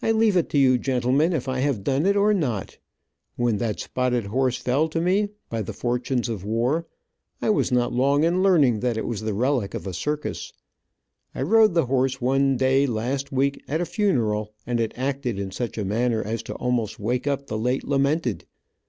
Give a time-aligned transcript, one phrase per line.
[0.00, 2.78] I leave it to you, gentlemen, if I have done it or not.
[3.34, 6.86] When that spotted horse fell to me, by the fortunes of war,
[7.40, 10.52] I was not long in learning that it was the relic of a circus.
[11.34, 15.50] I rode the horse one day last week at a funeral, and it acted in
[15.50, 18.46] such a manner as to almost wake up the late lamented.